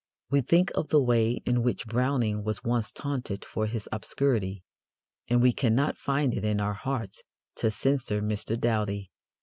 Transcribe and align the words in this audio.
We 0.31 0.41
think 0.41 0.71
of 0.73 0.87
the 0.89 0.99
way 0.99 1.41
in 1.45 1.61
which 1.61 1.85
Browning 1.85 2.43
was 2.43 2.63
once 2.63 2.91
taunted 2.91 3.45
for 3.45 3.67
his 3.67 3.87
obscurity, 3.91 4.63
and 5.27 5.43
we 5.43 5.53
cannot 5.53 5.95
find 5.95 6.33
it 6.33 6.43
in 6.43 6.59
our 6.59 6.73
hearts 6.73 7.21
to 7.57 7.69
censure 7.69 8.19
Mr. 8.19 8.59
Doughty. 8.59 9.11